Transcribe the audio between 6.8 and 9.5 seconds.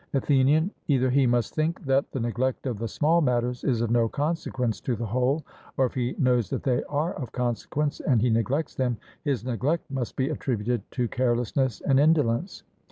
are of consequence, and he neglects them, his